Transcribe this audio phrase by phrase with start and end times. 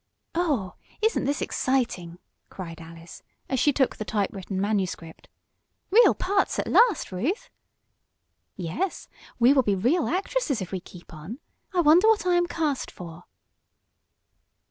[0.33, 0.73] "Oh,
[1.03, 2.17] isn't this exciting!"
[2.49, 5.27] cried Alice, as she took the typewritten manuscript.
[5.91, 7.51] "Real parts at last, Ruth!"
[8.55, 9.07] "Yes.
[9.37, 11.37] We will be real actresses if we keep on.
[11.71, 13.25] I wonder what I am cast for?"